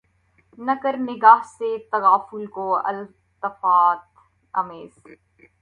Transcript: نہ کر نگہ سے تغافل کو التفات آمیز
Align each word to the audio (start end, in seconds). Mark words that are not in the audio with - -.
نہ 0.57 0.71
کر 0.83 0.95
نگہ 0.99 1.35
سے 1.47 1.69
تغافل 1.91 2.45
کو 2.55 2.65
التفات 2.83 3.99
آمیز 4.53 4.99